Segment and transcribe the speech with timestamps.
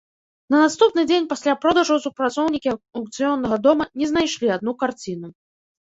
[0.53, 5.27] На наступны дзень пасля продажу супрацоўнікі аўкцыённага дома не знайшлі адну карціну.